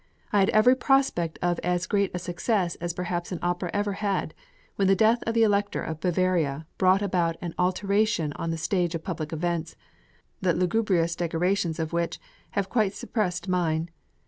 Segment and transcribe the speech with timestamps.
[0.33, 4.33] I had every prospect of as great a success as perhaps an opera ever had,
[4.75, 8.95] when the death of the Elector of Bavaria brought about an alteration on the stage
[8.95, 9.75] of public events,
[10.41, 12.19] the lugubrious decorations of which
[12.57, 13.91] have quite suppressed mine."